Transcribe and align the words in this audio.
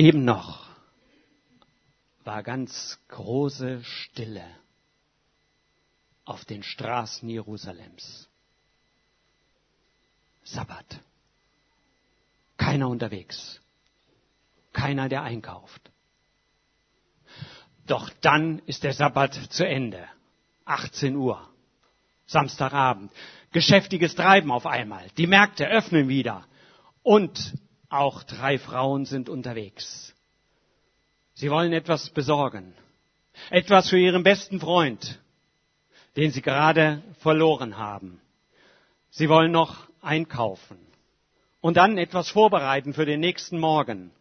Eben 0.00 0.24
noch 0.24 0.66
war 2.24 2.42
ganz 2.42 2.98
große 3.08 3.84
Stille 3.84 4.46
auf 6.24 6.46
den 6.46 6.62
Straßen 6.62 7.28
Jerusalems. 7.28 8.26
Sabbat. 10.42 11.00
Keiner 12.56 12.88
unterwegs. 12.88 13.60
Keiner, 14.72 15.10
der 15.10 15.22
einkauft. 15.22 15.90
Doch 17.86 18.08
dann 18.22 18.60
ist 18.60 18.84
der 18.84 18.94
Sabbat 18.94 19.34
zu 19.50 19.68
Ende. 19.68 20.08
18 20.64 21.14
Uhr. 21.14 21.46
Samstagabend. 22.24 23.12
Geschäftiges 23.52 24.14
Treiben 24.14 24.50
auf 24.50 24.64
einmal. 24.64 25.10
Die 25.18 25.26
Märkte 25.26 25.68
öffnen 25.68 26.08
wieder. 26.08 26.46
Und 27.02 27.52
auch 27.90 28.22
drei 28.22 28.58
Frauen 28.58 29.04
sind 29.04 29.28
unterwegs. 29.28 30.14
Sie 31.34 31.50
wollen 31.50 31.72
etwas 31.72 32.10
besorgen. 32.10 32.74
Etwas 33.50 33.90
für 33.90 33.98
ihren 33.98 34.22
besten 34.22 34.60
Freund, 34.60 35.20
den 36.16 36.30
sie 36.30 36.42
gerade 36.42 37.02
verloren 37.18 37.76
haben. 37.78 38.20
Sie 39.10 39.28
wollen 39.28 39.50
noch 39.50 39.88
einkaufen 40.00 40.78
und 41.60 41.76
dann 41.76 41.98
etwas 41.98 42.30
vorbereiten 42.30 42.94
für 42.94 43.06
den 43.06 43.20
nächsten 43.20 43.58
Morgen. 43.58 44.12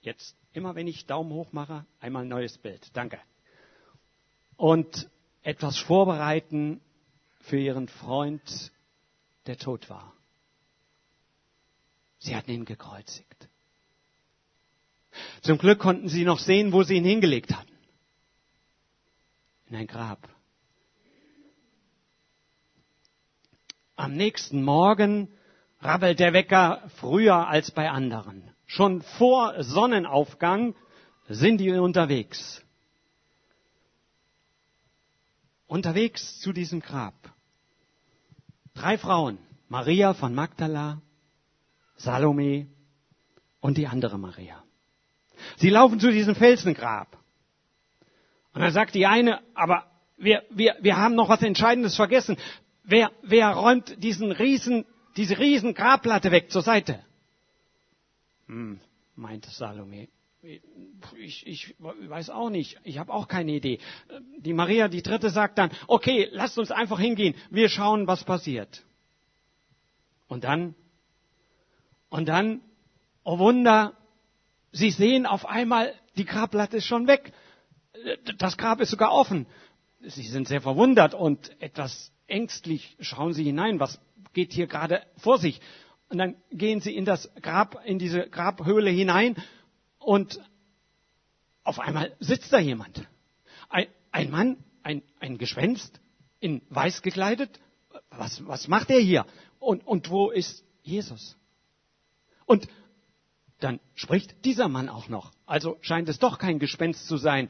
Jetzt 0.00 0.36
immer 0.52 0.74
wenn 0.74 0.88
ich 0.88 1.06
Daumen 1.06 1.32
hoch 1.32 1.52
mache, 1.52 1.86
einmal 2.00 2.22
ein 2.22 2.28
neues 2.28 2.58
Bild. 2.58 2.90
Danke. 2.94 3.20
Und 4.56 5.08
etwas 5.42 5.78
vorbereiten 5.78 6.80
für 7.40 7.58
ihren 7.58 7.88
Freund, 7.88 8.72
der 9.46 9.58
tot 9.58 9.88
war. 9.90 10.12
Sie 12.22 12.36
hatten 12.36 12.52
ihn 12.52 12.64
gekreuzigt. 12.64 13.48
Zum 15.40 15.58
Glück 15.58 15.80
konnten 15.80 16.08
sie 16.08 16.24
noch 16.24 16.38
sehen, 16.38 16.72
wo 16.72 16.84
sie 16.84 16.94
ihn 16.94 17.04
hingelegt 17.04 17.52
hatten. 17.52 17.76
In 19.66 19.74
ein 19.74 19.88
Grab. 19.88 20.28
Am 23.96 24.14
nächsten 24.14 24.62
Morgen 24.62 25.28
rabbelt 25.80 26.20
der 26.20 26.32
Wecker 26.32 26.88
früher 27.00 27.48
als 27.48 27.72
bei 27.72 27.90
anderen. 27.90 28.54
Schon 28.66 29.02
vor 29.02 29.60
Sonnenaufgang 29.64 30.76
sind 31.28 31.58
die 31.58 31.72
unterwegs. 31.72 32.62
Unterwegs 35.66 36.38
zu 36.38 36.52
diesem 36.52 36.80
Grab. 36.80 37.14
Drei 38.74 38.96
Frauen. 38.96 39.38
Maria 39.68 40.14
von 40.14 40.34
Magdala, 40.34 41.00
Salome 41.96 42.66
und 43.60 43.78
die 43.78 43.86
andere 43.86 44.18
Maria. 44.18 44.62
Sie 45.56 45.70
laufen 45.70 46.00
zu 46.00 46.10
diesem 46.10 46.34
Felsengrab. 46.34 47.18
Und 48.54 48.60
dann 48.60 48.72
sagt 48.72 48.94
die 48.94 49.06
eine, 49.06 49.40
aber 49.54 49.86
wir, 50.16 50.42
wir, 50.50 50.76
wir 50.80 50.96
haben 50.96 51.14
noch 51.14 51.28
was 51.28 51.42
Entscheidendes 51.42 51.96
vergessen. 51.96 52.36
Wer, 52.84 53.10
wer 53.22 53.50
räumt 53.50 54.02
diesen 54.02 54.32
riesen, 54.32 54.84
diese 55.16 55.38
riesen 55.38 55.74
Grabplatte 55.74 56.30
weg 56.30 56.50
zur 56.50 56.62
Seite? 56.62 57.04
Hm, 58.46 58.80
meinte 59.16 59.50
Salome. 59.50 60.08
Ich, 61.16 61.46
ich 61.46 61.74
weiß 61.78 62.30
auch 62.30 62.50
nicht. 62.50 62.78
Ich 62.82 62.98
habe 62.98 63.12
auch 63.12 63.28
keine 63.28 63.52
Idee. 63.52 63.78
Die 64.38 64.52
Maria, 64.52 64.88
die 64.88 65.02
dritte, 65.02 65.30
sagt 65.30 65.58
dann, 65.58 65.70
okay, 65.86 66.28
lasst 66.32 66.58
uns 66.58 66.72
einfach 66.72 66.98
hingehen. 66.98 67.34
Wir 67.50 67.68
schauen, 67.68 68.08
was 68.08 68.24
passiert. 68.24 68.84
Und 70.26 70.44
dann, 70.44 70.74
und 72.12 72.26
dann, 72.28 72.60
oh 73.24 73.38
Wunder, 73.38 73.94
sie 74.70 74.90
sehen 74.90 75.24
auf 75.24 75.46
einmal, 75.46 75.94
die 76.18 76.26
Grabplatte 76.26 76.76
ist 76.76 76.84
schon 76.84 77.06
weg. 77.06 77.32
Das 78.36 78.58
Grab 78.58 78.80
ist 78.80 78.90
sogar 78.90 79.12
offen. 79.12 79.46
Sie 80.00 80.24
sind 80.24 80.46
sehr 80.46 80.60
verwundert 80.60 81.14
und 81.14 81.58
etwas 81.62 82.12
ängstlich 82.26 82.98
schauen 83.00 83.32
sie 83.32 83.44
hinein. 83.44 83.80
Was 83.80 83.98
geht 84.34 84.52
hier 84.52 84.66
gerade 84.66 85.00
vor 85.16 85.38
sich? 85.38 85.62
Und 86.10 86.18
dann 86.18 86.36
gehen 86.50 86.82
sie 86.82 86.94
in 86.94 87.06
das 87.06 87.30
Grab, 87.40 87.80
in 87.86 87.98
diese 87.98 88.28
Grabhöhle 88.28 88.90
hinein 88.90 89.34
und 89.98 90.38
auf 91.64 91.80
einmal 91.80 92.14
sitzt 92.20 92.52
da 92.52 92.58
jemand. 92.58 93.08
Ein, 93.70 93.86
ein 94.10 94.30
Mann, 94.30 94.62
ein, 94.82 95.02
ein 95.18 95.38
Gespenst, 95.38 95.98
in 96.40 96.60
weiß 96.68 97.00
gekleidet. 97.00 97.58
Was, 98.10 98.46
was 98.46 98.68
macht 98.68 98.90
er 98.90 99.00
hier? 99.00 99.24
Und, 99.58 99.86
und 99.86 100.10
wo 100.10 100.30
ist 100.30 100.62
Jesus? 100.82 101.38
Und 102.52 102.68
dann 103.60 103.80
spricht 103.94 104.44
dieser 104.44 104.68
Mann 104.68 104.90
auch 104.90 105.08
noch. 105.08 105.32
Also 105.46 105.78
scheint 105.80 106.10
es 106.10 106.18
doch 106.18 106.36
kein 106.38 106.58
Gespenst 106.58 107.06
zu 107.06 107.16
sein. 107.16 107.48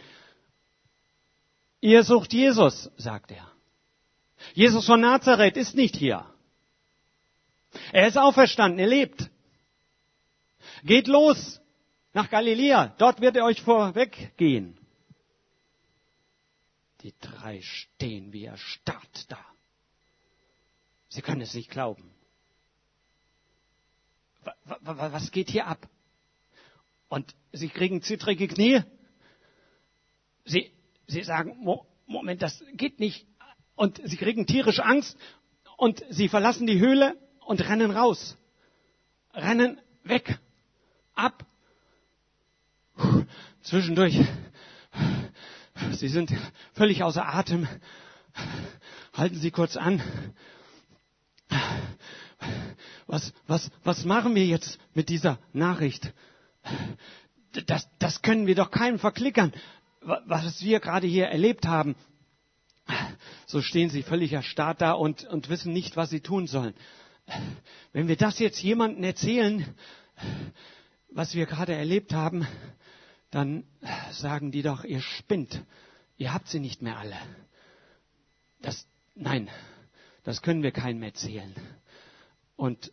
Ihr 1.80 2.04
sucht 2.04 2.32
Jesus, 2.32 2.88
sagt 2.96 3.32
er. 3.32 3.50
Jesus 4.54 4.86
von 4.86 5.00
Nazareth 5.00 5.56
ist 5.56 5.74
nicht 5.74 5.96
hier. 5.96 6.24
Er 7.90 8.06
ist 8.06 8.16
auferstanden, 8.16 8.78
er 8.78 8.86
lebt. 8.86 9.28
Geht 10.84 11.08
los 11.08 11.60
nach 12.12 12.30
Galiläa, 12.30 12.94
dort 12.98 13.20
wird 13.20 13.34
er 13.34 13.44
euch 13.44 13.60
vorweggehen. 13.60 14.78
Die 17.00 17.14
drei 17.20 17.60
stehen 17.62 18.32
wie 18.32 18.44
erstarrt 18.44 19.32
da. 19.32 19.44
Sie 21.08 21.22
können 21.22 21.40
es 21.40 21.54
nicht 21.54 21.70
glauben. 21.70 22.14
Was 24.80 25.30
geht 25.30 25.50
hier 25.50 25.66
ab? 25.66 25.88
Und 27.08 27.34
sie 27.52 27.68
kriegen 27.68 28.02
zittrige 28.02 28.48
Knie. 28.48 28.82
Sie, 30.44 30.72
sie 31.06 31.22
sagen, 31.22 31.56
Moment, 32.06 32.42
das 32.42 32.64
geht 32.74 33.00
nicht. 33.00 33.26
Und 33.76 34.00
sie 34.04 34.16
kriegen 34.16 34.46
tierisch 34.46 34.80
Angst 34.80 35.16
und 35.76 36.04
sie 36.10 36.28
verlassen 36.28 36.66
die 36.66 36.78
Höhle 36.78 37.16
und 37.46 37.68
rennen 37.68 37.90
raus. 37.90 38.36
Rennen 39.34 39.80
weg. 40.04 40.38
Ab. 41.14 41.44
Zwischendurch. 43.62 44.18
Sie 45.92 46.08
sind 46.08 46.32
völlig 46.74 47.02
außer 47.02 47.26
Atem. 47.26 47.68
Halten 49.14 49.36
Sie 49.36 49.50
kurz 49.50 49.76
an. 49.76 50.02
Was, 53.12 53.34
was, 53.46 53.70
was 53.84 54.06
machen 54.06 54.34
wir 54.34 54.46
jetzt 54.46 54.78
mit 54.94 55.10
dieser 55.10 55.38
Nachricht? 55.52 56.14
Das, 57.66 57.86
das 57.98 58.22
können 58.22 58.46
wir 58.46 58.54
doch 58.54 58.70
keinem 58.70 58.98
verklickern, 58.98 59.52
was 60.00 60.62
wir 60.62 60.80
gerade 60.80 61.06
hier 61.06 61.26
erlebt 61.26 61.66
haben. 61.66 61.94
So 63.44 63.60
stehen 63.60 63.90
sie 63.90 64.02
völlig 64.02 64.32
erstarrt 64.32 64.80
da 64.80 64.92
und, 64.92 65.24
und 65.24 65.50
wissen 65.50 65.74
nicht, 65.74 65.94
was 65.94 66.08
sie 66.08 66.20
tun 66.20 66.46
sollen. 66.46 66.72
Wenn 67.92 68.08
wir 68.08 68.16
das 68.16 68.38
jetzt 68.38 68.62
jemandem 68.62 69.04
erzählen, 69.04 69.66
was 71.10 71.34
wir 71.34 71.44
gerade 71.44 71.74
erlebt 71.74 72.14
haben, 72.14 72.46
dann 73.30 73.64
sagen 74.12 74.52
die 74.52 74.62
doch, 74.62 74.84
ihr 74.84 75.02
spinnt. 75.02 75.62
Ihr 76.16 76.32
habt 76.32 76.48
sie 76.48 76.60
nicht 76.60 76.80
mehr 76.80 76.96
alle. 76.96 77.18
Das, 78.62 78.86
nein, 79.14 79.50
das 80.24 80.40
können 80.40 80.62
wir 80.62 80.72
keinem 80.72 81.02
erzählen. 81.02 81.54
Und 82.56 82.90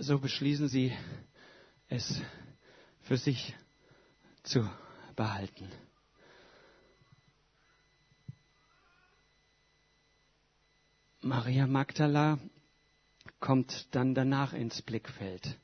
so 0.00 0.18
beschließen 0.18 0.68
sie, 0.68 0.96
es 1.88 2.20
für 3.02 3.18
sich 3.18 3.54
zu 4.42 4.68
behalten. 5.14 5.68
Maria 11.20 11.66
Magdala 11.66 12.38
kommt 13.40 13.94
dann 13.94 14.14
danach 14.14 14.54
ins 14.54 14.80
Blickfeld. 14.80 15.58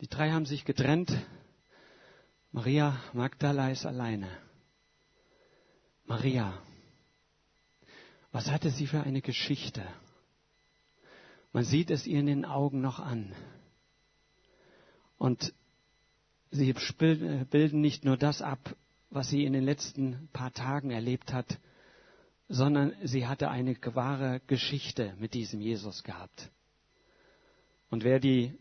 Die 0.00 0.08
drei 0.08 0.32
haben 0.32 0.46
sich 0.46 0.64
getrennt. 0.64 1.12
Maria 2.50 3.00
Magdala 3.12 3.70
ist 3.70 3.86
alleine. 3.86 4.28
Maria, 6.06 6.60
was 8.32 8.50
hatte 8.50 8.70
sie 8.70 8.88
für 8.88 9.04
eine 9.04 9.22
Geschichte? 9.22 9.86
Man 11.54 11.62
sieht 11.62 11.92
es 11.92 12.04
ihr 12.04 12.18
in 12.18 12.26
den 12.26 12.44
Augen 12.44 12.80
noch 12.80 12.98
an. 12.98 13.32
Und 15.18 15.54
sie 16.50 16.72
bilden 16.72 17.80
nicht 17.80 18.04
nur 18.04 18.16
das 18.16 18.42
ab, 18.42 18.74
was 19.10 19.30
sie 19.30 19.44
in 19.44 19.52
den 19.52 19.62
letzten 19.62 20.28
paar 20.32 20.52
Tagen 20.52 20.90
erlebt 20.90 21.32
hat, 21.32 21.60
sondern 22.48 22.92
sie 23.04 23.28
hatte 23.28 23.50
eine 23.50 23.76
wahre 23.94 24.40
Geschichte 24.48 25.14
mit 25.20 25.32
diesem 25.32 25.60
Jesus 25.60 26.02
gehabt. 26.02 26.50
Und 27.88 28.02
wer 28.02 28.18
die 28.18 28.58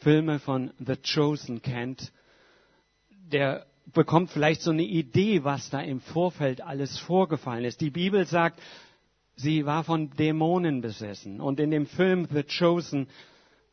Filme 0.00 0.38
von 0.38 0.74
The 0.80 0.96
Chosen 0.96 1.62
kennt, 1.62 2.12
der 3.08 3.64
bekommt 3.86 4.30
vielleicht 4.30 4.60
so 4.60 4.70
eine 4.70 4.82
Idee, 4.82 5.44
was 5.44 5.70
da 5.70 5.80
im 5.80 6.02
Vorfeld 6.02 6.60
alles 6.60 6.98
vorgefallen 6.98 7.64
ist. 7.64 7.80
Die 7.80 7.90
Bibel 7.90 8.26
sagt, 8.26 8.60
sie 9.36 9.66
war 9.66 9.84
von 9.84 10.10
Dämonen 10.10 10.80
besessen. 10.80 11.40
Und 11.40 11.60
in 11.60 11.70
dem 11.70 11.86
Film 11.86 12.28
The 12.30 12.44
Chosen, 12.44 13.08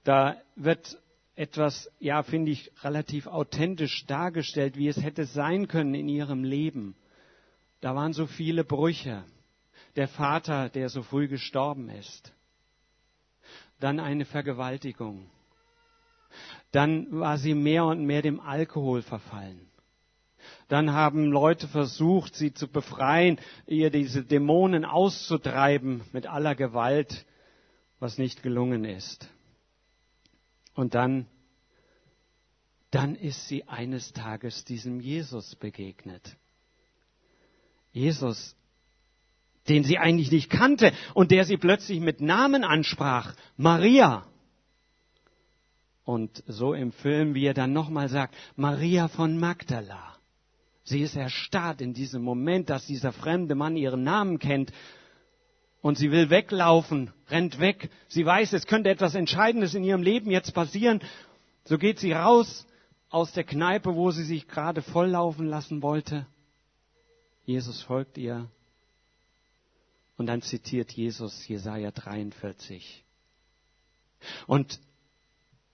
da 0.04 0.36
wird 0.56 0.98
etwas, 1.36 1.90
ja, 2.00 2.24
finde 2.24 2.52
ich, 2.52 2.72
relativ 2.84 3.28
authentisch 3.28 4.06
dargestellt, 4.08 4.76
wie 4.78 4.90
es 4.90 5.02
hätte 5.02 5.26
sein 5.26 5.68
können 5.68 5.94
in 5.94 6.10
ihrem 6.10 6.44
Leben. 6.44 6.96
Da 7.82 7.96
waren 7.96 8.14
so 8.14 8.28
viele 8.28 8.64
Brüche. 8.64 9.24
Der 9.96 10.08
Vater, 10.08 10.70
der 10.70 10.90
so 10.90 11.02
früh 11.02 11.28
gestorben 11.28 11.90
ist. 11.90 12.34
Dann 13.80 14.00
eine 14.00 14.26
Vergewaltigung. 14.26 15.30
Dann 16.72 17.08
war 17.12 17.38
sie 17.38 17.56
mehr 17.56 17.86
und 17.86 18.06
mehr 18.06 18.22
dem 18.22 18.40
Alkohol 18.40 19.02
verfallen. 19.02 19.69
Dann 20.70 20.94
haben 20.94 21.26
Leute 21.32 21.68
versucht, 21.68 22.36
sie 22.36 22.54
zu 22.54 22.68
befreien, 22.68 23.40
ihr 23.66 23.90
diese 23.90 24.24
Dämonen 24.24 24.86
auszutreiben 24.86 26.04
mit 26.14 26.28
aller 26.28 26.54
Gewalt, 26.54 27.26
was 28.00 28.20
nicht 28.20 28.44
gelungen 28.44 28.86
ist. 28.86 29.28
Und 30.76 30.94
dann, 30.94 31.26
dann 32.92 33.16
ist 33.16 33.48
sie 33.48 33.68
eines 33.68 34.14
Tages 34.14 34.64
diesem 34.64 35.00
Jesus 35.00 35.56
begegnet. 35.56 36.38
Jesus, 37.92 38.56
den 39.68 39.84
sie 39.84 39.98
eigentlich 39.98 40.32
nicht 40.32 40.52
kannte 40.52 40.94
und 41.16 41.32
der 41.32 41.46
sie 41.46 41.58
plötzlich 41.58 42.00
mit 42.00 42.22
Namen 42.22 42.64
ansprach, 42.64 43.34
Maria. 43.58 44.28
Und 46.06 46.44
so 46.46 46.76
im 46.76 46.92
Film, 46.92 47.34
wie 47.34 47.46
er 47.46 47.56
dann 47.56 47.74
nochmal 47.74 48.08
sagt, 48.08 48.36
Maria 48.56 49.08
von 49.08 49.40
Magdala. 49.40 50.19
Sie 50.90 51.02
ist 51.02 51.16
erstarrt 51.16 51.82
in 51.82 51.94
diesem 51.94 52.24
Moment, 52.24 52.72
dass 52.72 52.88
dieser 52.88 53.14
fremde 53.14 53.54
Mann 53.54 53.78
ihren 53.78 54.02
Namen 54.02 54.40
kennt. 54.40 54.74
Und 55.82 56.00
sie 56.00 56.10
will 56.10 56.32
weglaufen, 56.32 57.14
rennt 57.30 57.60
weg. 57.60 57.92
Sie 58.08 58.26
weiß, 58.26 58.54
es 58.54 58.66
könnte 58.66 58.90
etwas 58.90 59.14
Entscheidendes 59.14 59.76
in 59.76 59.84
ihrem 59.84 60.02
Leben 60.02 60.32
jetzt 60.32 60.52
passieren. 60.56 61.00
So 61.64 61.78
geht 61.78 62.00
sie 62.00 62.14
raus 62.14 62.66
aus 63.12 63.32
der 63.34 63.44
Kneipe, 63.44 63.94
wo 63.94 64.10
sie 64.10 64.24
sich 64.24 64.48
gerade 64.48 64.82
volllaufen 64.82 65.46
lassen 65.46 65.84
wollte. 65.84 66.26
Jesus 67.46 67.84
folgt 67.84 68.18
ihr. 68.18 68.50
Und 70.18 70.26
dann 70.26 70.42
zitiert 70.42 70.92
Jesus 70.92 71.48
Jesaja 71.48 71.92
43. 71.92 73.06
Und 74.48 74.80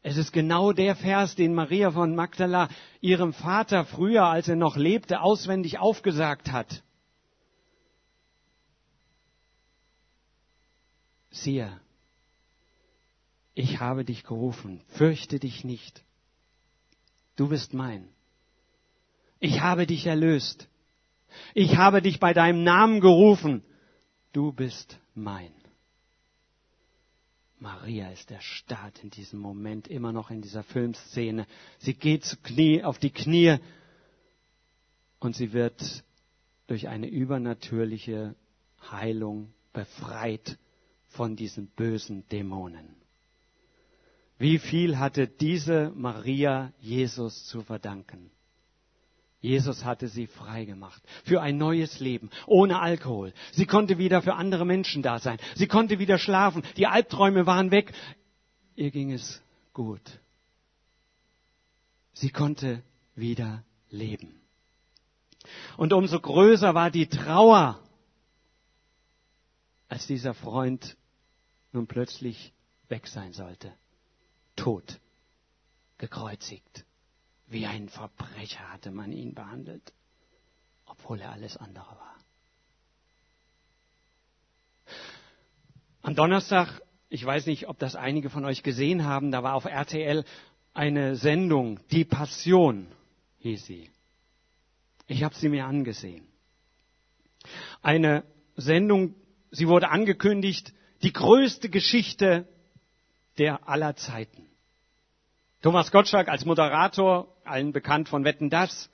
es 0.08 0.18
ist 0.18 0.32
genau 0.34 0.72
der 0.72 0.96
Vers, 0.96 1.34
den 1.34 1.56
Maria 1.56 1.90
von 1.90 2.14
Magdala 2.14 2.70
ihrem 3.02 3.34
Vater 3.34 3.86
früher, 3.86 4.26
als 4.26 4.48
er 4.48 4.56
noch 4.56 4.78
lebte, 4.78 5.20
auswendig 5.20 5.80
aufgesagt 5.80 6.52
hat. 6.52 6.84
Siehe, 11.32 11.80
ich 13.56 13.80
habe 13.80 14.06
dich 14.06 14.24
gerufen, 14.24 14.80
fürchte 14.90 15.40
dich 15.40 15.64
nicht. 15.64 16.04
Du 17.36 17.50
bist 17.50 17.74
mein. 17.74 18.08
Ich 19.40 19.62
habe 19.62 19.88
dich 19.88 20.06
erlöst. 20.06 20.68
Ich 21.56 21.78
habe 21.78 22.04
dich 22.04 22.20
bei 22.20 22.32
deinem 22.32 22.64
Namen 22.64 23.02
gerufen. 23.02 23.64
Du 24.34 24.52
bist 24.52 25.00
mein. 25.16 25.52
Maria 27.66 28.12
ist 28.12 28.30
erstarrt 28.30 29.04
in 29.04 29.10
diesem 29.10 29.40
Moment, 29.40 29.88
immer 29.88 30.12
noch 30.12 30.30
in 30.30 30.40
dieser 30.40 30.62
Filmszene. 30.62 31.48
Sie 31.80 31.96
geht 31.96 32.24
zu 32.24 32.38
Knie, 32.38 32.84
auf 32.84 33.00
die 33.00 33.10
Knie 33.10 33.58
und 35.20 35.36
sie 35.36 35.52
wird 35.52 36.04
durch 36.68 36.88
eine 36.88 37.08
übernatürliche 37.08 38.36
Heilung 38.92 39.52
befreit 39.74 40.60
von 41.10 41.36
diesen 41.36 41.66
bösen 41.66 42.30
Dämonen. 42.30 42.96
Wie 44.38 44.60
viel 44.60 45.00
hatte 45.00 45.28
diese 45.28 45.92
Maria 45.96 46.72
Jesus 46.80 47.46
zu 47.46 47.64
verdanken? 47.64 48.30
Jesus 49.46 49.86
hatte 49.86 50.08
sie 50.08 50.26
frei 50.26 50.66
gemacht 50.66 51.02
für 51.24 51.40
ein 51.40 51.58
neues 51.58 52.00
Leben, 52.00 52.32
ohne 52.48 52.80
Alkohol. 52.80 53.32
Sie 53.52 53.68
konnte 53.68 54.00
wieder 54.00 54.24
für 54.24 54.34
andere 54.34 54.66
Menschen 54.66 55.04
da 55.04 55.20
sein. 55.20 55.38
Sie 55.54 55.68
konnte 55.68 56.00
wieder 56.00 56.18
schlafen. 56.18 56.64
Die 56.78 56.88
Albträume 56.88 57.46
waren 57.46 57.70
weg. 57.70 57.94
Ihr 58.76 58.90
ging 58.90 59.12
es 59.12 59.42
gut. 59.72 60.02
Sie 62.14 62.32
konnte 62.32 62.82
wieder 63.16 63.64
leben. 63.92 64.42
Und 65.78 65.94
umso 65.94 66.20
größer 66.20 66.74
war 66.74 66.90
die 66.90 67.08
Trauer, 67.08 67.80
als 69.90 70.08
dieser 70.08 70.34
Freund 70.34 70.98
nun 71.72 71.86
plötzlich 71.86 72.52
weg 72.90 73.06
sein 73.06 73.32
sollte. 73.32 73.72
Tot, 74.56 75.00
gekreuzigt. 76.00 76.84
Wie 77.48 77.66
ein 77.66 77.90
Verbrecher 77.90 78.72
hatte 78.72 78.92
man 78.92 79.12
ihn 79.12 79.34
behandelt, 79.34 79.94
obwohl 80.86 81.22
er 81.22 81.32
alles 81.32 81.58
andere 81.58 81.86
war. 81.86 82.16
Am 86.02 86.16
Donnerstag, 86.16 86.82
ich 87.10 87.26
weiß 87.26 87.48
nicht, 87.48 87.68
ob 87.68 87.80
das 87.80 87.96
einige 87.96 88.30
von 88.30 88.46
euch 88.46 88.64
gesehen 88.64 89.06
haben, 89.06 89.32
da 89.32 89.44
war 89.44 89.56
auf 89.56 89.66
RTL 89.66 90.24
eine 90.74 91.16
Sendung, 91.16 91.80
Die 91.90 92.06
Passion 92.06 92.88
hieß 93.40 93.66
sie. 93.66 93.90
Ich 95.08 95.24
habe 95.24 95.36
sie 95.36 95.50
mir 95.50 95.66
angesehen. 95.66 96.28
Eine 97.82 98.24
Sendung, 98.56 99.16
sie 99.52 99.68
wurde 99.68 99.90
angekündigt, 99.90 100.74
die 101.04 101.14
größte 101.14 101.70
Geschichte 101.70 102.48
der 103.38 103.68
aller 103.70 103.96
Zeiten. 103.96 104.45
Thomas 105.66 105.92
Gottschalk 105.92 106.28
als 106.28 106.46
Moderator, 106.46 107.28
allen 107.44 107.72
bekannt 107.72 108.08
von 108.08 108.24
Wetten 108.24 108.52
das, 108.52 108.92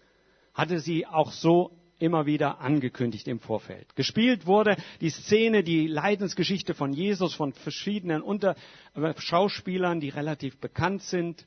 hatte 0.54 0.80
sie 0.80 1.06
auch 1.06 1.34
so 1.34 1.78
immer 2.00 2.26
wieder 2.26 2.62
angekündigt 2.62 3.28
im 3.28 3.42
Vorfeld. 3.42 3.94
Gespielt 3.98 4.46
wurde 4.46 4.78
die 5.02 5.10
Szene, 5.10 5.66
die 5.66 5.88
Leidensgeschichte 5.88 6.74
von 6.74 6.94
Jesus 6.94 7.36
von 7.36 7.52
verschiedenen 7.52 8.22
Unter 8.22 8.56
äh, 8.94 9.14
Schauspielern, 9.18 10.00
die 10.00 10.08
relativ 10.08 10.62
bekannt 10.62 11.02
sind. 11.02 11.46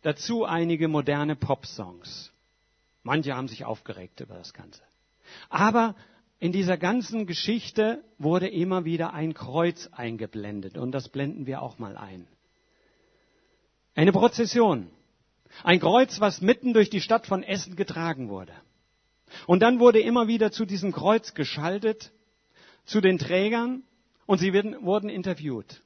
Dazu 0.00 0.46
einige 0.46 0.88
moderne 0.88 1.36
Popsongs. 1.36 2.32
Manche 3.02 3.36
haben 3.36 3.48
sich 3.48 3.66
aufgeregt 3.66 4.20
über 4.20 4.36
das 4.36 4.54
Ganze. 4.54 4.80
Aber 5.50 5.94
in 6.38 6.52
dieser 6.52 6.78
ganzen 6.78 7.26
Geschichte 7.26 8.02
wurde 8.16 8.48
immer 8.48 8.86
wieder 8.86 9.12
ein 9.12 9.34
Kreuz 9.34 9.90
eingeblendet 9.92 10.78
und 10.78 10.92
das 10.92 11.10
blenden 11.10 11.44
wir 11.44 11.60
auch 11.60 11.78
mal 11.78 11.98
ein. 11.98 12.26
Eine 13.94 14.12
Prozession. 14.12 14.90
Ein 15.64 15.80
Kreuz, 15.80 16.18
was 16.20 16.40
mitten 16.40 16.72
durch 16.72 16.90
die 16.90 17.00
Stadt 17.00 17.26
von 17.26 17.42
Essen 17.42 17.76
getragen 17.76 18.28
wurde. 18.28 18.54
Und 19.46 19.60
dann 19.60 19.80
wurde 19.80 20.00
immer 20.00 20.28
wieder 20.28 20.50
zu 20.50 20.64
diesem 20.64 20.92
Kreuz 20.92 21.34
geschaltet, 21.34 22.12
zu 22.84 23.00
den 23.00 23.18
Trägern, 23.18 23.82
und 24.26 24.38
sie 24.38 24.52
wurden 24.52 25.08
interviewt, 25.08 25.82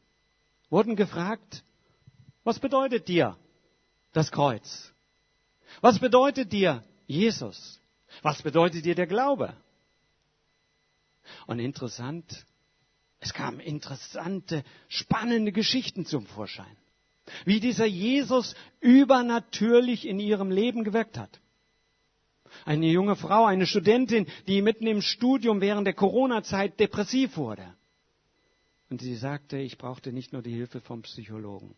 wurden 0.71 0.95
gefragt, 0.95 1.65
was 2.45 2.61
bedeutet 2.61 3.09
dir 3.09 3.37
das 4.13 4.31
Kreuz? 4.31 4.93
Was 5.81 5.99
bedeutet 5.99 6.53
dir 6.53 6.85
Jesus? 7.07 7.81
Was 8.23 8.43
bedeutet 8.43 8.85
dir 8.85 8.95
der 8.95 9.07
Glaube? 9.07 9.55
Und 11.47 11.59
interessant, 11.59 12.47
es 13.19 13.33
kamen 13.33 13.59
interessante, 13.59 14.65
spannende 14.89 15.51
Geschichten 15.51 16.07
zum 16.07 16.27
Vorschein. 16.27 16.77
Wie 17.45 17.61
dieser 17.61 17.87
Jesus 17.87 18.55
übernatürlich 18.81 20.07
in 20.07 20.19
ihrem 20.19 20.51
Leben 20.51 20.85
gewirkt 20.85 21.19
hat. 21.19 21.41
Eine 22.65 22.87
junge 22.87 23.17
Frau, 23.17 23.45
eine 23.45 23.67
Studentin, 23.67 24.27
die 24.47 24.63
mitten 24.63 24.87
im 24.87 25.03
Studium 25.03 25.61
während 25.61 25.87
der 25.87 25.95
Corona-Zeit 25.95 26.79
depressiv 26.81 27.37
wurde. 27.37 27.75
Und 28.89 29.01
sie 29.01 29.17
sagte, 29.17 29.59
ich 29.59 29.79
brauchte 29.79 30.13
nicht 30.13 30.33
nur 30.33 30.43
die 30.43 30.55
Hilfe 30.55 30.81
vom 30.81 31.03
Psychologen, 31.03 31.75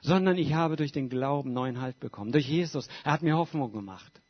sondern 0.00 0.36
ich 0.38 0.54
habe 0.54 0.76
durch 0.76 0.92
den 0.92 1.10
Glauben 1.10 1.52
neuen 1.52 1.80
Halt 1.80 2.00
bekommen. 2.00 2.32
Durch 2.32 2.48
Jesus. 2.48 2.88
Er 3.04 3.12
hat 3.12 3.22
mir 3.22 3.36
Hoffnung 3.36 3.72
gemacht. 3.72 4.20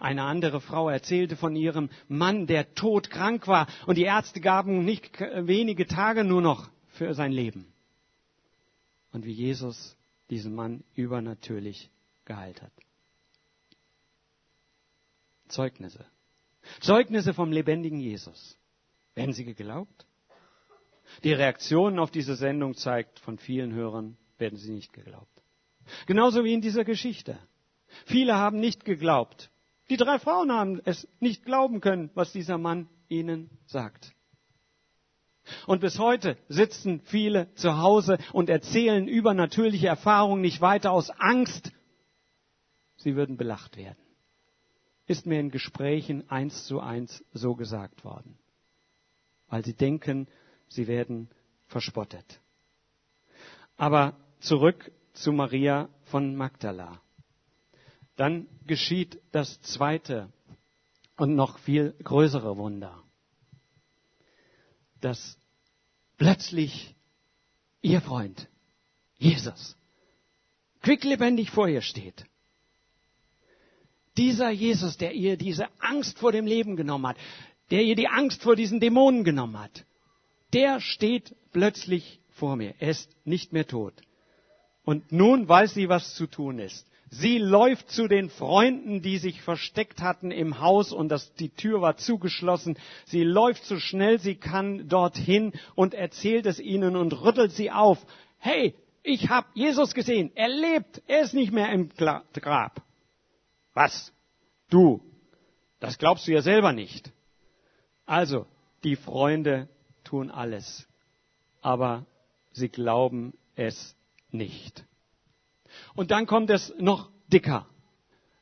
Eine 0.00 0.22
andere 0.24 0.60
Frau 0.60 0.88
erzählte 0.88 1.36
von 1.36 1.56
ihrem 1.56 1.90
Mann, 2.08 2.46
der 2.46 2.74
todkrank 2.74 3.48
war 3.48 3.66
und 3.86 3.96
die 3.96 4.02
Ärzte 4.02 4.40
gaben 4.40 4.84
nicht 4.84 5.18
wenige 5.20 5.86
Tage 5.86 6.24
nur 6.24 6.42
noch 6.42 6.68
für 6.88 7.14
sein 7.14 7.32
Leben 7.32 7.72
und 9.18 9.24
wie 9.24 9.32
Jesus 9.32 9.96
diesen 10.30 10.54
Mann 10.54 10.84
übernatürlich 10.94 11.90
geheilt 12.24 12.62
hat. 12.62 12.70
Zeugnisse. 15.48 16.06
Zeugnisse 16.80 17.34
vom 17.34 17.50
lebendigen 17.50 17.98
Jesus. 17.98 18.56
Werden 19.16 19.32
sie 19.32 19.44
geglaubt? 19.44 20.06
Die 21.24 21.32
Reaktion 21.32 21.98
auf 21.98 22.12
diese 22.12 22.36
Sendung 22.36 22.76
zeigt, 22.76 23.18
von 23.18 23.38
vielen 23.38 23.72
Hörern 23.72 24.16
werden 24.38 24.56
sie 24.56 24.70
nicht 24.70 24.92
geglaubt. 24.92 25.42
Genauso 26.06 26.44
wie 26.44 26.54
in 26.54 26.60
dieser 26.60 26.84
Geschichte. 26.84 27.40
Viele 28.06 28.36
haben 28.36 28.60
nicht 28.60 28.84
geglaubt. 28.84 29.50
Die 29.90 29.96
drei 29.96 30.20
Frauen 30.20 30.52
haben 30.52 30.80
es 30.84 31.08
nicht 31.18 31.44
glauben 31.44 31.80
können, 31.80 32.10
was 32.14 32.30
dieser 32.30 32.56
Mann 32.56 32.88
ihnen 33.08 33.50
sagt. 33.66 34.14
Und 35.66 35.80
bis 35.80 35.98
heute 35.98 36.36
sitzen 36.48 37.00
viele 37.04 37.52
zu 37.54 37.78
Hause 37.78 38.18
und 38.32 38.50
erzählen 38.50 39.08
übernatürliche 39.08 39.86
Erfahrungen 39.86 40.42
nicht 40.42 40.60
weiter 40.60 40.92
aus 40.92 41.10
Angst, 41.10 41.72
sie 42.96 43.16
würden 43.16 43.36
belacht 43.36 43.76
werden. 43.76 43.98
Ist 45.06 45.26
mir 45.26 45.40
in 45.40 45.50
Gesprächen 45.50 46.28
eins 46.30 46.66
zu 46.66 46.80
eins 46.80 47.24
so 47.32 47.54
gesagt 47.54 48.04
worden. 48.04 48.38
Weil 49.48 49.64
sie 49.64 49.74
denken, 49.74 50.28
sie 50.68 50.86
werden 50.86 51.30
verspottet. 51.66 52.40
Aber 53.76 54.14
zurück 54.40 54.90
zu 55.14 55.32
Maria 55.32 55.88
von 56.04 56.36
Magdala. 56.36 57.00
Dann 58.16 58.46
geschieht 58.66 59.20
das 59.32 59.60
zweite 59.62 60.28
und 61.16 61.34
noch 61.34 61.58
viel 61.58 61.94
größere 62.02 62.56
Wunder, 62.56 63.02
dass 65.00 65.38
plötzlich 66.16 66.94
ihr 67.80 68.00
Freund, 68.00 68.48
Jesus, 69.16 69.76
quicklebendig 70.82 71.50
vor 71.50 71.68
ihr 71.68 71.82
steht. 71.82 72.24
Dieser 74.16 74.50
Jesus, 74.50 74.96
der 74.96 75.12
ihr 75.12 75.36
diese 75.36 75.68
Angst 75.80 76.18
vor 76.18 76.32
dem 76.32 76.46
Leben 76.46 76.76
genommen 76.76 77.06
hat, 77.06 77.16
der 77.70 77.82
ihr 77.82 77.94
die 77.94 78.08
Angst 78.08 78.42
vor 78.42 78.56
diesen 78.56 78.80
Dämonen 78.80 79.22
genommen 79.22 79.58
hat, 79.58 79.84
der 80.52 80.80
steht 80.80 81.36
plötzlich 81.52 82.20
vor 82.30 82.56
mir. 82.56 82.74
Er 82.78 82.90
ist 82.90 83.10
nicht 83.24 83.52
mehr 83.52 83.66
tot. 83.66 83.94
Und 84.84 85.12
nun 85.12 85.48
weiß 85.48 85.74
sie, 85.74 85.88
was 85.88 86.14
zu 86.14 86.26
tun 86.26 86.58
ist. 86.58 86.87
Sie 87.10 87.38
läuft 87.38 87.90
zu 87.90 88.06
den 88.06 88.28
Freunden, 88.28 89.00
die 89.00 89.18
sich 89.18 89.40
versteckt 89.40 90.00
hatten 90.02 90.30
im 90.30 90.60
Haus 90.60 90.92
und 90.92 91.08
das, 91.08 91.32
die 91.34 91.48
Tür 91.48 91.80
war 91.80 91.96
zugeschlossen. 91.96 92.78
Sie 93.06 93.22
läuft 93.22 93.64
so 93.64 93.78
schnell 93.78 94.18
sie 94.18 94.34
kann 94.34 94.88
dorthin 94.88 95.52
und 95.74 95.94
erzählt 95.94 96.46
es 96.46 96.60
ihnen 96.60 96.96
und 96.96 97.12
rüttelt 97.12 97.52
sie 97.52 97.70
auf. 97.70 97.98
Hey, 98.38 98.74
ich 99.02 99.30
habe 99.30 99.48
Jesus 99.54 99.94
gesehen. 99.94 100.30
Er 100.34 100.48
lebt. 100.48 101.02
Er 101.06 101.22
ist 101.22 101.34
nicht 101.34 101.52
mehr 101.52 101.72
im 101.72 101.88
Grab. 101.88 102.82
Was? 103.72 104.12
Du? 104.68 105.00
Das 105.80 105.96
glaubst 105.96 106.26
du 106.26 106.32
ja 106.32 106.42
selber 106.42 106.72
nicht. 106.72 107.10
Also, 108.04 108.46
die 108.84 108.96
Freunde 108.96 109.68
tun 110.04 110.30
alles, 110.30 110.86
aber 111.62 112.06
sie 112.52 112.68
glauben 112.68 113.34
es 113.54 113.96
nicht. 114.30 114.84
Und 115.94 116.10
dann 116.10 116.26
kommt 116.26 116.50
es 116.50 116.72
noch 116.78 117.10
dicker. 117.28 117.66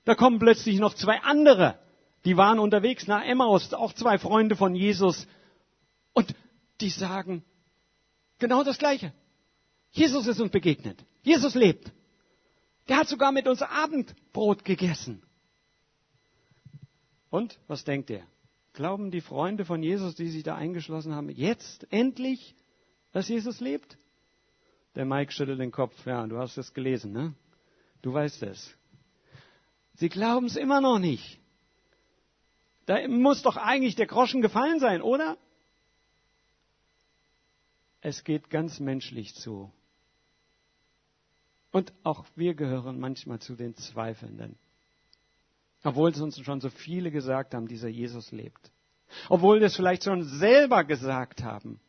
Da 0.05 0.14
kommen 0.14 0.38
plötzlich 0.38 0.78
noch 0.78 0.95
zwei 0.95 1.21
andere, 1.23 1.78
die 2.25 2.37
waren 2.37 2.59
unterwegs 2.59 3.07
nach 3.07 3.25
Emmaus, 3.25 3.73
auch 3.73 3.93
zwei 3.93 4.19
Freunde 4.19 4.57
von 4.57 4.75
Jesus. 4.75 5.26
Und 6.12 6.35
die 6.81 6.90
sagen 6.90 7.45
genau 8.38 8.64
das 8.64 8.78
Gleiche. 8.78 9.12
Jesus 9.93 10.26
ist 10.26 10.40
uns 10.40 10.50
begegnet. 10.50 11.05
Jesus 11.23 11.55
lebt. 11.55 11.93
Der 12.88 12.99
hat 12.99 13.09
sogar 13.09 13.33
mit 13.33 13.49
uns 13.49 13.62
Abendbrot 13.62 14.64
gegessen. 14.64 15.23
Und 17.31 17.59
was 17.66 17.85
denkt 17.85 18.11
er? 18.11 18.23
Glauben 18.73 19.11
die 19.11 19.21
Freunde 19.21 19.64
von 19.64 19.83
Jesus, 19.83 20.14
die 20.14 20.28
sich 20.28 20.43
da 20.43 20.55
eingeschlossen 20.55 21.14
haben, 21.14 21.31
jetzt 21.31 21.87
endlich, 21.90 22.55
dass 23.12 23.28
Jesus 23.28 23.61
lebt? 23.61 23.97
Der 24.97 25.05
Mike 25.05 25.31
schüttelt 25.31 25.61
den 25.61 25.73
Kopf. 25.73 25.95
Ja, 26.07 26.26
du 26.26 26.38
hast 26.38 26.57
es 26.57 26.73
gelesen, 26.73 27.12
ne? 27.12 27.35
Du 28.00 28.15
weißt 28.15 28.43
es. 28.45 28.75
Sie 29.95 30.09
glauben 30.09 30.47
es 30.47 30.57
immer 30.57 30.81
noch 30.81 30.99
nicht. 30.99 31.38
Da 32.87 33.07
muss 33.07 33.43
doch 33.43 33.57
eigentlich 33.57 33.95
der 33.95 34.07
Groschen 34.07 34.41
gefallen 34.41 34.81
sein, 34.81 35.03
oder? 35.03 35.37
Es 38.00 38.25
geht 38.25 38.49
ganz 38.49 38.81
menschlich 38.81 39.35
zu. 39.35 39.71
Und 41.73 41.93
auch 42.03 42.25
wir 42.35 42.55
gehören 42.55 42.99
manchmal 42.99 43.38
zu 43.41 43.55
den 43.55 43.75
Zweifelnden. 43.75 44.57
Obwohl 45.83 46.11
es 46.11 46.21
uns 46.21 46.41
schon 46.41 46.61
so 46.61 46.71
viele 46.71 47.11
gesagt 47.11 47.53
haben, 47.55 47.69
dieser 47.69 47.88
Jesus 47.88 48.33
lebt. 48.33 48.71
Obwohl 49.29 49.61
wir 49.61 49.67
es 49.67 49.76
vielleicht 49.76 50.05
schon 50.05 50.25
selber 50.25 50.85
gesagt 50.85 51.43
haben 51.43 51.81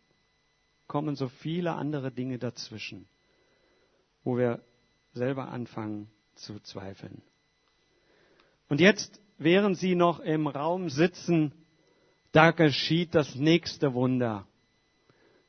kommen 0.88 1.16
so 1.16 1.28
viele 1.28 1.74
andere 1.74 2.12
Dinge 2.12 2.38
dazwischen, 2.40 3.08
wo 4.24 4.38
wir 4.38 4.62
selber 5.14 5.50
anfangen 5.50 6.10
zu 6.36 6.60
zweifeln. 6.60 7.22
Und 8.70 8.80
jetzt, 8.80 9.22
während 9.38 9.78
sie 9.78 9.96
noch 9.96 10.20
im 10.20 10.48
Raum 10.48 10.90
sitzen, 10.90 11.52
da 12.32 12.52
geschieht 12.52 13.16
das 13.16 13.36
nächste 13.36 13.94
Wunder, 13.94 14.46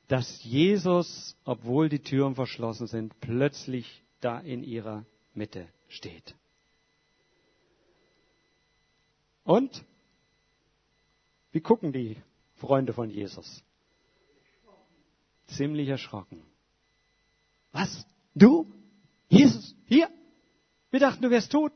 dass 0.06 0.42
Jesus, 0.42 1.36
obwohl 1.44 1.88
die 1.88 1.98
Türen 1.98 2.34
verschlossen 2.34 2.86
sind, 2.86 3.20
plötzlich 3.20 4.02
da 4.20 4.38
in 4.38 4.62
ihrer 4.62 5.04
Mitte 5.34 5.68
steht. 5.88 6.34
Und 9.44 9.84
wie 11.52 11.60
gucken 11.60 11.92
die 11.92 12.16
Freunde 12.56 12.92
von 12.92 13.10
Jesus? 13.10 13.62
Ziemlich 15.48 15.88
erschrocken. 15.88 16.42
Was? 17.72 18.06
Du? 18.34 18.66
Jesus? 19.28 19.74
Hier? 19.86 20.08
Wir 20.90 21.00
dachten, 21.00 21.22
du 21.22 21.30
wärst 21.30 21.52
tot. 21.52 21.72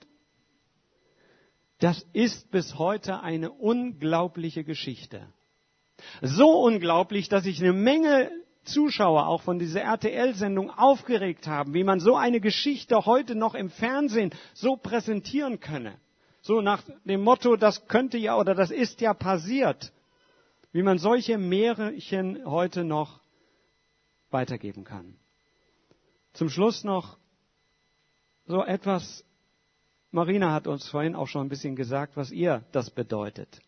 Das 1.79 2.07
ist 2.13 2.51
bis 2.51 2.79
heute 2.79 3.21
eine 3.21 3.51
unglaubliche 3.51 4.63
Geschichte. 4.63 5.27
So 6.21 6.63
unglaublich, 6.63 7.29
dass 7.29 7.45
sich 7.45 7.61
eine 7.61 7.73
Menge 7.73 8.31
Zuschauer 8.65 9.27
auch 9.27 9.43
von 9.43 9.59
dieser 9.59 9.81
RTL-Sendung 9.83 10.71
aufgeregt 10.71 11.47
haben, 11.49 11.75
wie 11.75 11.85
man 11.85 11.99
so 11.99 12.15
eine 12.15 12.41
Geschichte 12.41 13.05
heute 13.05 13.35
noch 13.35 13.55
im 13.55 13.71
Fernsehen 13.71 14.31
so 14.55 14.77
präsentieren 14.77 15.59
könne. 15.59 15.99
So 16.41 16.61
nach 16.61 16.83
dem 17.05 17.23
Motto, 17.23 17.57
das 17.57 17.87
könnte 17.89 18.19
ja 18.19 18.37
oder 18.37 18.55
das 18.55 18.71
ist 18.71 19.01
ja 19.01 19.15
passiert. 19.15 19.93
Wie 20.73 20.83
man 20.83 20.99
solche 20.99 21.39
Märchen 21.39 22.45
heute 22.47 22.85
noch 22.85 23.22
weitergeben 24.33 24.85
kann. 24.85 25.17
Zum 26.33 26.49
Schluss 26.49 26.85
noch 26.85 27.19
so 28.47 28.65
etwas. 28.65 29.25
Marina 30.11 30.53
hat 30.53 30.67
uns 30.67 30.89
vorhin 30.89 31.15
auch 31.15 31.29
schon 31.29 31.47
ein 31.47 31.49
bisschen 31.49 31.77
gesagt, 31.77 32.17
was 32.17 32.31
ihr 32.31 32.65
das 32.73 32.91
bedeutet. 32.91 33.61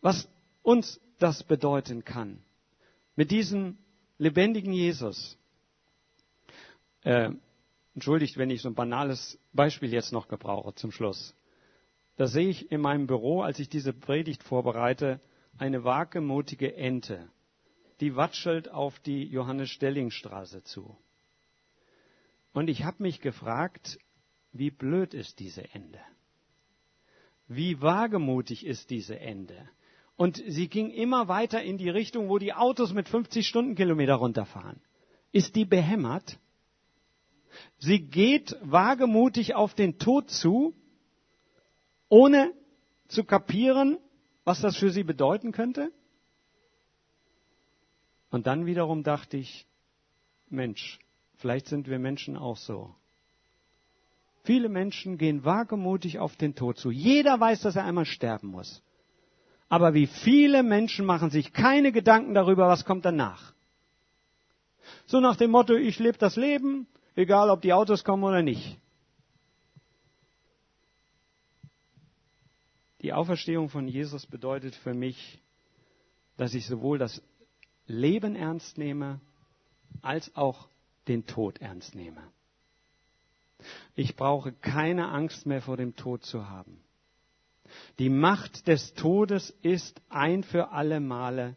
Was 0.00 0.28
uns 0.62 1.00
das 1.18 1.42
bedeuten 1.42 2.04
kann. 2.04 2.42
Mit 3.16 3.30
diesem 3.30 3.78
lebendigen 4.18 4.72
Jesus. 4.72 5.36
Äh, 7.02 7.30
entschuldigt, 7.94 8.36
wenn 8.36 8.50
ich 8.50 8.62
so 8.62 8.68
ein 8.68 8.74
banales 8.74 9.38
Beispiel 9.52 9.92
jetzt 9.92 10.12
noch 10.12 10.28
gebrauche 10.28 10.74
zum 10.74 10.92
Schluss. 10.92 11.34
Da 12.16 12.26
sehe 12.26 12.48
ich 12.48 12.70
in 12.70 12.80
meinem 12.80 13.06
Büro, 13.06 13.42
als 13.42 13.58
ich 13.58 13.68
diese 13.68 13.92
Predigt 13.92 14.42
vorbereite, 14.42 15.20
eine 15.58 15.84
wagemutige 15.84 16.74
Ente 16.76 17.28
die 18.00 18.16
watschelt 18.16 18.70
auf 18.70 18.98
die 19.00 19.24
Johannes-Stelling-Straße 19.24 20.64
zu. 20.64 20.96
Und 22.52 22.68
ich 22.68 22.84
habe 22.84 23.02
mich 23.02 23.20
gefragt, 23.20 23.98
wie 24.52 24.70
blöd 24.70 25.14
ist 25.14 25.38
diese 25.38 25.62
Ende? 25.72 26.00
Wie 27.46 27.80
wagemutig 27.80 28.64
ist 28.64 28.90
diese 28.90 29.18
Ende? 29.18 29.68
Und 30.16 30.42
sie 30.46 30.68
ging 30.68 30.90
immer 30.90 31.28
weiter 31.28 31.62
in 31.62 31.78
die 31.78 31.88
Richtung, 31.88 32.28
wo 32.28 32.38
die 32.38 32.52
Autos 32.52 32.92
mit 32.92 33.08
50 33.08 33.46
Stundenkilometer 33.46 34.14
runterfahren. 34.14 34.80
Ist 35.32 35.56
die 35.56 35.64
behämmert? 35.64 36.38
Sie 37.78 38.00
geht 38.00 38.56
wagemutig 38.60 39.54
auf 39.54 39.74
den 39.74 39.98
Tod 39.98 40.30
zu, 40.30 40.74
ohne 42.08 42.52
zu 43.08 43.24
kapieren, 43.24 43.98
was 44.44 44.60
das 44.60 44.76
für 44.76 44.90
sie 44.90 45.04
bedeuten 45.04 45.52
könnte? 45.52 45.92
Und 48.30 48.46
dann 48.46 48.66
wiederum 48.66 49.02
dachte 49.02 49.36
ich, 49.36 49.66
Mensch, 50.48 50.98
vielleicht 51.36 51.66
sind 51.66 51.88
wir 51.88 51.98
Menschen 51.98 52.36
auch 52.36 52.56
so. 52.56 52.94
Viele 54.44 54.68
Menschen 54.68 55.18
gehen 55.18 55.44
wagemutig 55.44 56.18
auf 56.18 56.36
den 56.36 56.54
Tod 56.54 56.78
zu. 56.78 56.90
Jeder 56.90 57.38
weiß, 57.38 57.60
dass 57.62 57.76
er 57.76 57.84
einmal 57.84 58.06
sterben 58.06 58.48
muss. 58.48 58.82
Aber 59.68 59.94
wie 59.94 60.06
viele 60.06 60.62
Menschen 60.62 61.04
machen 61.04 61.30
sich 61.30 61.52
keine 61.52 61.92
Gedanken 61.92 62.34
darüber, 62.34 62.66
was 62.66 62.84
kommt 62.84 63.04
danach. 63.04 63.52
So 65.06 65.20
nach 65.20 65.36
dem 65.36 65.50
Motto, 65.50 65.74
ich 65.74 65.98
lebe 65.98 66.18
das 66.18 66.36
Leben, 66.36 66.86
egal 67.14 67.50
ob 67.50 67.60
die 67.60 67.72
Autos 67.72 68.02
kommen 68.02 68.24
oder 68.24 68.42
nicht. 68.42 68.78
Die 73.02 73.12
Auferstehung 73.12 73.68
von 73.68 73.88
Jesus 73.88 74.26
bedeutet 74.26 74.74
für 74.74 74.94
mich, 74.94 75.38
dass 76.36 76.54
ich 76.54 76.66
sowohl 76.66 76.98
das 76.98 77.22
Leben 77.86 78.36
ernst 78.36 78.78
nehme, 78.78 79.20
als 80.02 80.34
auch 80.36 80.68
den 81.08 81.26
Tod 81.26 81.58
ernst 81.60 81.94
nehme. 81.94 82.22
Ich 83.94 84.16
brauche 84.16 84.52
keine 84.52 85.08
Angst 85.08 85.46
mehr 85.46 85.60
vor 85.60 85.76
dem 85.76 85.96
Tod 85.96 86.24
zu 86.24 86.48
haben. 86.48 86.80
Die 87.98 88.08
Macht 88.08 88.66
des 88.66 88.94
Todes 88.94 89.50
ist 89.62 90.00
ein 90.08 90.42
für 90.42 90.70
alle 90.70 91.00
Male 91.00 91.56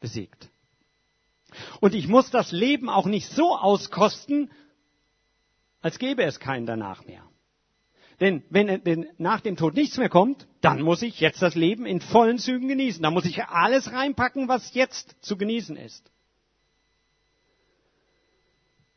besiegt. 0.00 0.48
Und 1.80 1.94
ich 1.94 2.08
muss 2.08 2.30
das 2.30 2.52
Leben 2.52 2.88
auch 2.88 3.06
nicht 3.06 3.28
so 3.28 3.56
auskosten, 3.56 4.50
als 5.80 5.98
gäbe 5.98 6.22
es 6.22 6.40
keinen 6.40 6.66
danach 6.66 7.04
mehr. 7.04 7.24
Denn 8.22 8.44
wenn, 8.50 8.84
wenn 8.84 9.08
nach 9.18 9.40
dem 9.40 9.56
Tod 9.56 9.74
nichts 9.74 9.98
mehr 9.98 10.08
kommt, 10.08 10.46
dann 10.60 10.80
muss 10.80 11.02
ich 11.02 11.18
jetzt 11.18 11.42
das 11.42 11.56
Leben 11.56 11.86
in 11.86 12.00
vollen 12.00 12.38
Zügen 12.38 12.68
genießen. 12.68 13.02
Da 13.02 13.10
muss 13.10 13.24
ich 13.24 13.42
alles 13.42 13.92
reinpacken, 13.92 14.46
was 14.46 14.74
jetzt 14.74 15.16
zu 15.22 15.36
genießen 15.36 15.76
ist. 15.76 16.08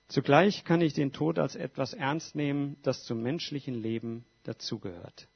Zugleich 0.09 0.63
kann 0.63 0.79
ich 0.79 0.93
den 0.93 1.11
Tod 1.11 1.39
als 1.39 1.55
etwas 1.55 1.95
ernst 1.95 2.35
nehmen, 2.35 2.77
das 2.83 3.03
zum 3.03 3.23
menschlichen 3.23 3.73
Leben 3.73 4.25
dazugehört. 4.43 5.27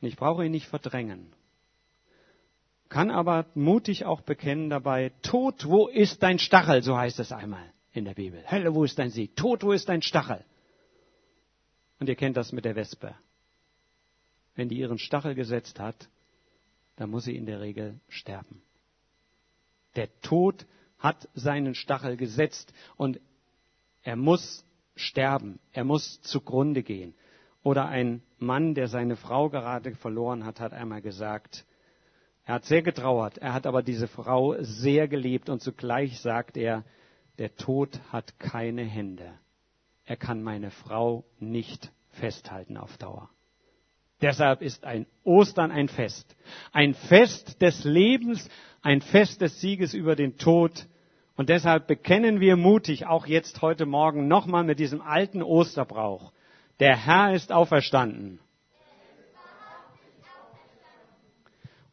Ich 0.00 0.16
brauche 0.16 0.46
ihn 0.46 0.52
nicht 0.52 0.66
verdrängen. 0.66 1.34
Kann 2.88 3.10
aber 3.10 3.44
mutig 3.54 4.06
auch 4.06 4.22
bekennen 4.22 4.70
dabei, 4.70 5.12
Tod, 5.20 5.66
wo 5.66 5.88
ist 5.88 6.22
dein 6.22 6.38
Stachel? 6.38 6.82
So 6.82 6.96
heißt 6.96 7.20
es 7.20 7.32
einmal 7.32 7.70
in 7.92 8.06
der 8.06 8.14
Bibel. 8.14 8.42
Hölle, 8.50 8.74
wo 8.74 8.84
ist 8.84 8.98
dein 8.98 9.10
Sieg? 9.10 9.36
Tod, 9.36 9.62
wo 9.62 9.72
ist 9.72 9.90
dein 9.90 10.00
Stachel? 10.00 10.42
Und 12.02 12.08
ihr 12.08 12.16
kennt 12.16 12.36
das 12.36 12.50
mit 12.50 12.64
der 12.64 12.74
Wespe. 12.74 13.14
Wenn 14.56 14.68
die 14.68 14.76
ihren 14.76 14.98
Stachel 14.98 15.36
gesetzt 15.36 15.78
hat, 15.78 16.08
dann 16.96 17.10
muss 17.10 17.22
sie 17.22 17.36
in 17.36 17.46
der 17.46 17.60
Regel 17.60 18.00
sterben. 18.08 18.60
Der 19.94 20.08
Tod 20.20 20.66
hat 20.98 21.28
seinen 21.34 21.76
Stachel 21.76 22.16
gesetzt 22.16 22.74
und 22.96 23.20
er 24.02 24.16
muss 24.16 24.64
sterben. 24.96 25.60
Er 25.70 25.84
muss 25.84 26.20
zugrunde 26.22 26.82
gehen. 26.82 27.14
Oder 27.62 27.86
ein 27.86 28.20
Mann, 28.40 28.74
der 28.74 28.88
seine 28.88 29.14
Frau 29.14 29.48
gerade 29.48 29.94
verloren 29.94 30.44
hat, 30.44 30.58
hat 30.58 30.72
einmal 30.72 31.02
gesagt, 31.02 31.64
er 32.46 32.54
hat 32.54 32.64
sehr 32.64 32.82
getrauert, 32.82 33.38
er 33.38 33.52
hat 33.52 33.64
aber 33.64 33.84
diese 33.84 34.08
Frau 34.08 34.56
sehr 34.58 35.06
geliebt 35.06 35.48
und 35.48 35.62
zugleich 35.62 36.18
sagt 36.18 36.56
er, 36.56 36.82
der 37.38 37.54
Tod 37.54 38.00
hat 38.10 38.40
keine 38.40 38.82
Hände. 38.82 39.38
Er 40.04 40.16
kann 40.16 40.42
meine 40.42 40.70
Frau 40.70 41.24
nicht 41.38 41.92
festhalten 42.10 42.76
auf 42.76 42.96
Dauer. 42.98 43.30
Deshalb 44.20 44.62
ist 44.62 44.84
ein 44.84 45.06
Ostern 45.24 45.70
ein 45.70 45.88
Fest. 45.88 46.36
Ein 46.72 46.94
Fest 46.94 47.60
des 47.60 47.84
Lebens, 47.84 48.48
ein 48.80 49.00
Fest 49.00 49.40
des 49.40 49.60
Sieges 49.60 49.94
über 49.94 50.14
den 50.14 50.38
Tod. 50.38 50.86
Und 51.36 51.48
deshalb 51.48 51.86
bekennen 51.86 52.40
wir 52.40 52.56
mutig, 52.56 53.06
auch 53.06 53.26
jetzt 53.26 53.62
heute 53.62 53.84
Morgen, 53.86 54.28
nochmal 54.28 54.64
mit 54.64 54.78
diesem 54.78 55.00
alten 55.00 55.42
Osterbrauch. 55.42 56.32
Der 56.78 56.96
Herr 56.96 57.34
ist 57.34 57.52
auferstanden. 57.52 58.38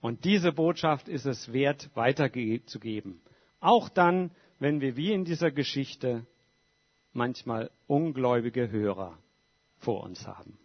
Und 0.01 0.23
diese 0.23 0.51
Botschaft 0.51 1.07
ist 1.07 1.25
es 1.25 1.51
wert, 1.51 1.89
weiterzugeben. 1.93 3.21
Auch 3.59 3.89
dann, 3.89 4.31
wenn 4.59 4.81
wir 4.81 4.95
wie 4.95 5.11
in 5.11 5.25
dieser 5.25 5.51
Geschichte 5.51 6.25
manchmal 7.13 7.71
ungläubige 7.87 8.69
Hörer 8.69 9.17
vor 9.77 10.03
uns 10.03 10.27
haben. 10.27 10.59